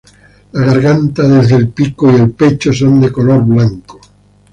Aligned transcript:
La 0.53 0.61
garganta 0.65 1.27
desde 1.27 1.57
el 1.57 1.69
pico 1.69 2.11
y 2.11 2.15
el 2.15 2.31
pecho 2.31 2.73
son 2.73 2.99
de 3.01 3.11
color 3.11 3.45
blanco. 3.45 4.01